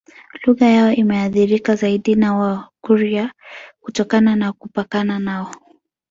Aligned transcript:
Lugha 0.45 0.65
yao 0.67 0.91
imeathirika 0.91 1.75
zaidi 1.75 2.15
na 2.15 2.35
Wakurya 2.35 3.31
kutokana 3.81 4.35
na 4.35 4.53
kupakana 4.53 5.19
nao 5.19 5.51